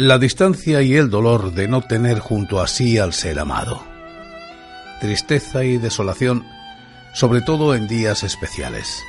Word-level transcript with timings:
La 0.00 0.18
distancia 0.18 0.80
y 0.80 0.96
el 0.96 1.10
dolor 1.10 1.52
de 1.52 1.68
no 1.68 1.82
tener 1.82 2.20
junto 2.20 2.62
a 2.62 2.68
sí 2.68 2.96
al 2.96 3.12
ser 3.12 3.38
amado. 3.38 3.82
Tristeza 4.98 5.62
y 5.62 5.76
desolación, 5.76 6.42
sobre 7.12 7.42
todo 7.42 7.74
en 7.74 7.86
días 7.86 8.22
especiales. 8.22 9.02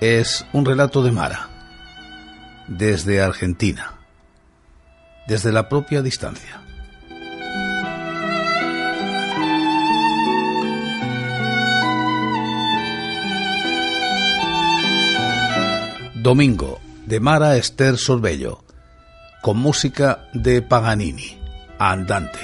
Es 0.00 0.46
un 0.52 0.64
relato 0.64 1.02
de 1.02 1.10
Mara, 1.10 1.48
desde 2.68 3.20
Argentina, 3.20 3.98
desde 5.26 5.50
la 5.50 5.68
propia 5.68 6.00
distancia. 6.00 6.62
Domingo, 16.14 16.78
de 17.04 17.18
Mara 17.18 17.56
Esther 17.56 17.98
Sorbello 17.98 18.62
con 19.40 19.56
música 19.56 20.26
de 20.34 20.60
Paganini, 20.60 21.38
Andante. 21.78 22.38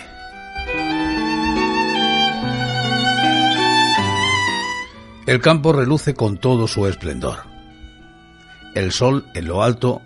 El 5.26 5.40
campo 5.40 5.72
reluce 5.72 6.14
con 6.14 6.38
todo 6.38 6.66
su 6.66 6.86
esplendor. 6.86 7.40
El 8.74 8.92
sol, 8.92 9.26
en 9.34 9.46
lo 9.46 9.62
alto, 9.62 10.00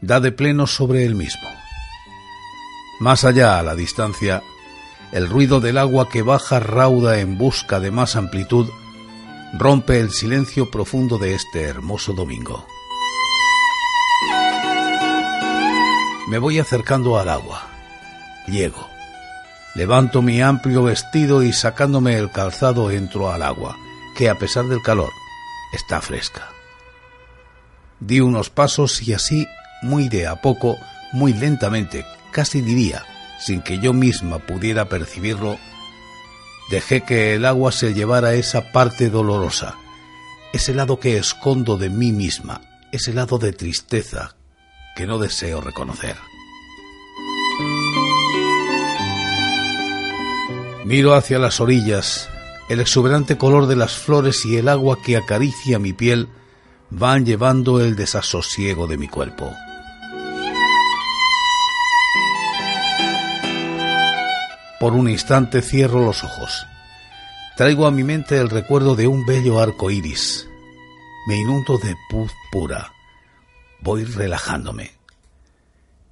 da 0.00 0.20
de 0.20 0.32
pleno 0.32 0.66
sobre 0.66 1.06
el 1.06 1.14
mismo. 1.14 1.48
Más 3.00 3.24
allá, 3.24 3.58
a 3.58 3.62
la 3.62 3.74
distancia, 3.74 4.42
el 5.12 5.28
ruido 5.28 5.60
del 5.60 5.78
agua 5.78 6.08
que 6.08 6.22
baja 6.22 6.60
rauda 6.60 7.18
en 7.20 7.38
busca 7.38 7.80
de 7.80 7.90
más 7.90 8.16
amplitud 8.16 8.68
rompe 9.54 10.00
el 10.00 10.10
silencio 10.10 10.70
profundo 10.70 11.16
de 11.18 11.34
este 11.34 11.62
hermoso 11.62 12.12
domingo. 12.12 12.66
Me 16.26 16.38
voy 16.38 16.58
acercando 16.58 17.18
al 17.18 17.28
agua. 17.28 17.68
Llego. 18.48 18.88
Levanto 19.76 20.22
mi 20.22 20.40
amplio 20.42 20.82
vestido 20.82 21.44
y 21.44 21.52
sacándome 21.52 22.16
el 22.16 22.32
calzado 22.32 22.90
entro 22.90 23.30
al 23.30 23.42
agua, 23.42 23.76
que 24.16 24.28
a 24.28 24.34
pesar 24.36 24.66
del 24.66 24.82
calor 24.82 25.10
está 25.72 26.00
fresca. 26.00 26.48
Di 28.00 28.20
unos 28.20 28.50
pasos 28.50 29.02
y 29.02 29.12
así, 29.12 29.46
muy 29.82 30.08
de 30.08 30.26
a 30.26 30.40
poco, 30.40 30.78
muy 31.12 31.32
lentamente, 31.32 32.04
casi 32.32 32.60
diría, 32.60 33.04
sin 33.38 33.62
que 33.62 33.78
yo 33.78 33.92
misma 33.92 34.38
pudiera 34.40 34.88
percibirlo, 34.88 35.58
dejé 36.70 37.02
que 37.02 37.34
el 37.34 37.44
agua 37.44 37.70
se 37.70 37.94
llevara 37.94 38.34
esa 38.34 38.72
parte 38.72 39.10
dolorosa, 39.10 39.76
ese 40.52 40.74
lado 40.74 40.98
que 40.98 41.18
escondo 41.18 41.76
de 41.76 41.90
mí 41.90 42.10
misma, 42.10 42.62
ese 42.90 43.12
lado 43.12 43.38
de 43.38 43.52
tristeza 43.52 44.35
que 44.96 45.06
no 45.06 45.18
deseo 45.18 45.60
reconocer. 45.60 46.16
Miro 50.84 51.14
hacia 51.14 51.38
las 51.38 51.60
orillas, 51.60 52.28
el 52.68 52.80
exuberante 52.80 53.36
color 53.36 53.66
de 53.66 53.76
las 53.76 53.92
flores 53.92 54.44
y 54.46 54.56
el 54.56 54.68
agua 54.68 54.98
que 55.02 55.16
acaricia 55.16 55.78
mi 55.78 55.92
piel 55.92 56.28
van 56.90 57.26
llevando 57.26 57.80
el 57.80 57.94
desasosiego 57.94 58.86
de 58.86 58.96
mi 58.96 59.06
cuerpo. 59.06 59.52
Por 64.80 64.94
un 64.94 65.08
instante 65.08 65.62
cierro 65.62 66.04
los 66.04 66.24
ojos. 66.24 66.66
Traigo 67.56 67.86
a 67.86 67.90
mi 67.90 68.04
mente 68.04 68.38
el 68.38 68.48
recuerdo 68.48 68.94
de 68.94 69.06
un 69.06 69.26
bello 69.26 69.60
arco 69.60 69.90
iris. 69.90 70.48
Me 71.28 71.36
inundo 71.36 71.78
de 71.78 71.96
puz 72.08 72.32
pura 72.52 72.92
voy 73.80 74.04
relajándome. 74.04 74.92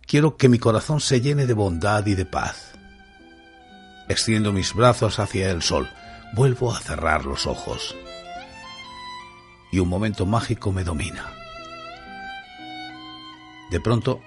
Quiero 0.07 0.37
que 0.37 0.49
mi 0.49 0.59
corazón 0.59 1.01
se 1.01 1.21
llene 1.21 1.47
de 1.47 1.55
bondad 1.55 2.07
y 2.07 2.15
de 2.15 2.27
paz. 2.27 2.73
Extiendo 4.09 4.53
mis 4.53 4.75
brazos 4.75 5.19
hacia 5.19 5.51
el 5.51 5.63
sol, 5.63 5.89
vuelvo 6.35 6.75
a 6.75 6.81
cerrar 6.81 7.25
los 7.25 7.47
ojos. 7.47 7.97
Y 9.73 9.79
un 9.79 9.89
momento 9.89 10.27
mágico 10.27 10.73
me 10.73 10.85
domina. 10.85 11.33
De 13.71 13.81
pronto, 13.81 14.21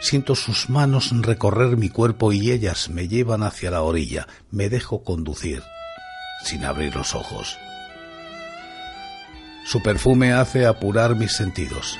siento 0.00 0.34
sus 0.34 0.70
manos 0.70 1.10
recorrer 1.22 1.76
mi 1.76 1.90
cuerpo 1.90 2.32
y 2.32 2.50
ellas 2.50 2.88
me 2.88 3.06
llevan 3.06 3.42
hacia 3.42 3.70
la 3.70 3.82
orilla. 3.82 4.26
Me 4.50 4.68
dejo 4.68 5.04
conducir, 5.04 5.62
sin 6.42 6.64
abrir 6.64 6.96
los 6.96 7.14
ojos. 7.14 7.58
Su 9.66 9.82
perfume 9.82 10.32
hace 10.32 10.66
apurar 10.66 11.14
mis 11.14 11.32
sentidos. 11.32 11.98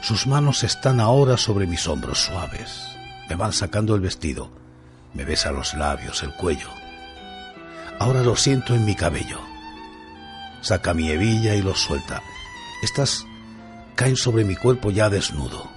Sus 0.00 0.26
manos 0.26 0.62
están 0.62 1.00
ahora 1.00 1.36
sobre 1.36 1.66
mis 1.66 1.88
hombros 1.88 2.18
suaves. 2.24 2.96
Me 3.28 3.34
van 3.34 3.52
sacando 3.52 3.94
el 3.94 4.00
vestido. 4.00 4.50
Me 5.14 5.24
besa 5.24 5.50
los 5.50 5.74
labios, 5.74 6.22
el 6.22 6.32
cuello. 6.32 6.68
Ahora 7.98 8.22
lo 8.22 8.36
siento 8.36 8.74
en 8.74 8.84
mi 8.84 8.94
cabello. 8.94 9.40
Saca 10.60 10.94
mi 10.94 11.10
hebilla 11.10 11.54
y 11.54 11.62
lo 11.62 11.74
suelta. 11.74 12.22
Estas 12.82 13.26
caen 13.94 14.16
sobre 14.16 14.44
mi 14.44 14.54
cuerpo 14.54 14.90
ya 14.90 15.08
desnudo. 15.08 15.70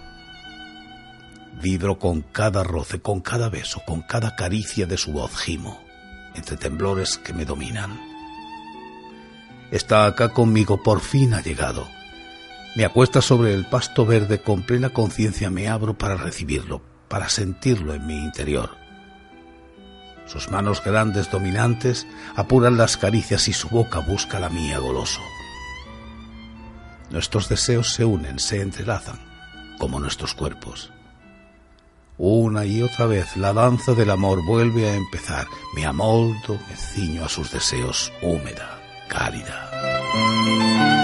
Vibro 1.61 1.97
con 1.97 2.21
cada 2.21 2.63
roce, 2.63 3.01
con 3.01 3.21
cada 3.21 3.49
beso, 3.49 3.81
con 3.85 4.01
cada 4.01 4.35
caricia 4.35 4.85
de 4.85 4.97
su 4.97 5.11
voz 5.11 5.35
gimo, 5.35 5.79
entre 6.35 6.57
temblores 6.57 7.17
que 7.17 7.33
me 7.33 7.45
dominan. 7.45 7.99
Está 9.71 10.05
acá 10.05 10.29
conmigo, 10.29 10.81
por 10.83 10.99
fin 11.01 11.33
ha 11.33 11.41
llegado 11.41 11.98
me 12.75 12.85
acuesta 12.85 13.21
sobre 13.21 13.53
el 13.53 13.65
pasto 13.65 14.05
verde 14.05 14.41
con 14.41 14.63
plena 14.63 14.89
conciencia, 14.89 15.49
me 15.49 15.67
abro 15.67 15.97
para 15.97 16.15
recibirlo, 16.15 16.81
para 17.07 17.29
sentirlo 17.29 17.93
en 17.93 18.05
mi 18.05 18.17
interior. 18.23 18.77
Sus 20.25 20.51
manos 20.51 20.83
grandes 20.83 21.31
dominantes 21.31 22.05
apuran 22.35 22.77
las 22.77 22.97
caricias 22.97 23.47
y 23.47 23.53
su 23.53 23.67
boca 23.69 23.99
busca 23.99 24.39
la 24.39 24.49
mía 24.49 24.77
goloso. 24.77 25.21
Nuestros 27.09 27.49
deseos 27.49 27.93
se 27.93 28.05
unen, 28.05 28.37
se 28.37 28.61
entrelazan, 28.61 29.19
como 29.79 29.99
nuestros 29.99 30.35
cuerpos. 30.35 30.91
Una 32.19 32.65
y 32.65 32.83
otra 32.83 33.07
vez 33.07 33.37
la 33.37 33.53
danza 33.53 33.93
del 33.93 34.11
amor 34.11 34.45
vuelve 34.45 34.89
a 34.89 34.95
empezar. 34.95 35.47
Me 35.73 35.85
amoldo, 35.85 36.59
me 36.69 36.75
ciño 36.75 37.25
a 37.25 37.29
sus 37.29 37.51
deseos, 37.51 38.11
húmeda, 38.21 38.77
cálida. 39.07 40.98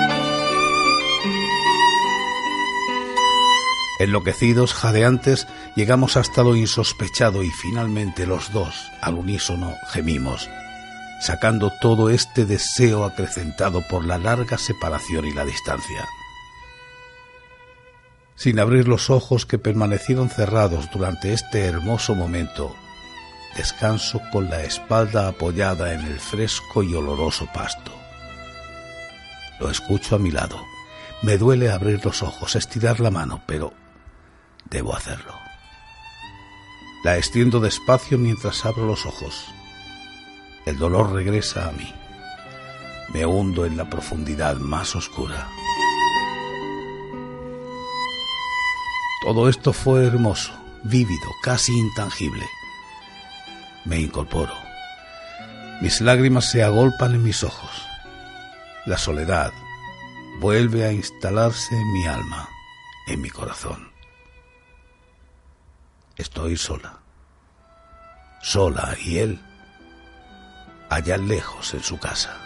Enloquecidos, 3.97 4.73
jadeantes, 4.73 5.47
llegamos 5.75 6.17
hasta 6.17 6.43
lo 6.43 6.55
insospechado 6.55 7.43
y 7.43 7.49
finalmente 7.49 8.27
los 8.27 8.51
dos, 8.51 8.91
al 9.01 9.15
unísono, 9.15 9.73
gemimos, 9.89 10.49
sacando 11.21 11.71
todo 11.79 12.09
este 12.09 12.45
deseo 12.45 13.05
acrecentado 13.05 13.81
por 13.87 14.03
la 14.03 14.17
larga 14.17 14.57
separación 14.57 15.25
y 15.25 15.31
la 15.31 15.45
distancia. 15.45 16.05
Sin 18.35 18.59
abrir 18.59 18.89
los 18.89 19.09
ojos 19.09 19.45
que 19.45 19.57
permanecieron 19.57 20.29
cerrados 20.29 20.91
durante 20.91 21.31
este 21.31 21.63
hermoso 21.63 22.15
momento, 22.15 22.75
descanso 23.55 24.21
con 24.29 24.49
la 24.49 24.63
espalda 24.63 25.29
apoyada 25.29 25.93
en 25.93 26.01
el 26.01 26.19
fresco 26.19 26.83
y 26.83 26.93
oloroso 26.93 27.47
pasto. 27.53 27.93
Lo 29.61 29.69
escucho 29.69 30.17
a 30.17 30.19
mi 30.19 30.31
lado. 30.31 30.61
Me 31.21 31.37
duele 31.37 31.71
abrir 31.71 32.03
los 32.03 32.21
ojos, 32.23 32.57
estirar 32.57 32.99
la 32.99 33.09
mano, 33.09 33.41
pero 33.45 33.73
Debo 34.69 34.95
hacerlo. 34.95 35.33
La 37.03 37.17
extiendo 37.17 37.59
despacio 37.59 38.17
mientras 38.17 38.65
abro 38.65 38.85
los 38.87 39.05
ojos. 39.05 39.45
El 40.65 40.79
dolor 40.79 41.13
regresa 41.13 41.69
a 41.69 41.71
mí. 41.71 41.93
Me 43.13 43.25
hundo 43.25 43.65
en 43.65 43.77
la 43.77 43.89
profundidad 43.89 44.55
más 44.55 44.95
oscura. 44.95 45.47
Todo 49.21 49.49
esto 49.49 49.73
fue 49.73 50.05
hermoso, 50.05 50.51
vívido, 50.83 51.29
casi 51.43 51.71
intangible. 51.77 52.45
Me 53.85 53.99
incorporo. 53.99 54.53
Mis 55.81 56.01
lágrimas 56.01 56.49
se 56.49 56.63
agolpan 56.63 57.15
en 57.15 57.23
mis 57.23 57.43
ojos. 57.43 57.87
La 58.85 58.97
soledad 58.97 59.51
vuelve 60.39 60.85
a 60.85 60.91
instalarse 60.91 61.75
en 61.75 61.93
mi 61.93 62.05
alma, 62.05 62.49
en 63.07 63.21
mi 63.21 63.29
corazón. 63.29 63.94
Estoy 66.17 66.57
sola. 66.57 66.99
Sola 68.41 68.95
y 69.03 69.17
él 69.17 69.39
allá 70.89 71.17
lejos 71.17 71.73
en 71.73 71.83
su 71.83 71.97
casa. 71.97 72.39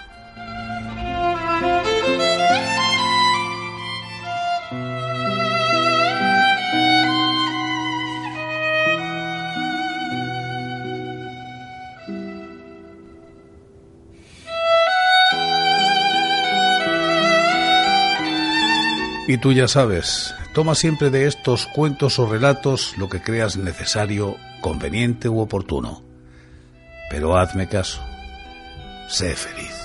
Y 19.27 19.37
tú 19.37 19.53
ya 19.53 19.67
sabes, 19.67 20.33
toma 20.53 20.75
siempre 20.75 21.09
de 21.09 21.27
estos 21.27 21.67
cuentos 21.67 22.19
o 22.19 22.25
relatos 22.25 22.97
lo 22.97 23.09
que 23.09 23.21
creas 23.21 23.57
necesario, 23.57 24.37
conveniente 24.61 25.29
u 25.29 25.39
oportuno. 25.39 26.03
Pero 27.09 27.37
hazme 27.37 27.67
caso, 27.67 28.01
sé 29.07 29.35
feliz. 29.35 29.75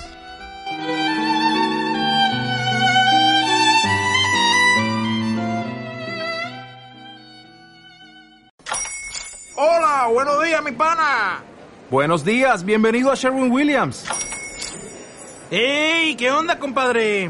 Hola, 9.57 10.07
buenos 10.11 10.43
días, 10.43 10.63
mi 10.63 10.71
pana. 10.71 11.43
Buenos 11.89 12.25
días, 12.25 12.65
bienvenido 12.65 13.11
a 13.11 13.15
Sherwin 13.15 13.51
Williams. 13.51 14.05
¡Ey! 15.51 16.15
¿Qué 16.15 16.31
onda, 16.31 16.59
compadre? 16.59 17.29